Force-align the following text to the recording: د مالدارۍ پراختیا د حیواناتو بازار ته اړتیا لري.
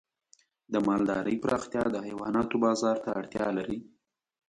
د 0.73 0.75
مالدارۍ 0.87 1.35
پراختیا 1.43 1.83
د 1.91 1.95
حیواناتو 2.07 2.55
بازار 2.65 2.97
ته 3.03 3.09
اړتیا 3.19 3.47
لري. 3.57 3.79